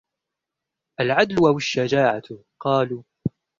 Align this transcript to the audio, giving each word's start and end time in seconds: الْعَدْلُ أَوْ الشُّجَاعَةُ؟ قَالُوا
الْعَدْلُ 0.99 1.35
أَوْ 1.47 1.57
الشُّجَاعَةُ؟ 1.57 2.23
قَالُوا 2.63 3.03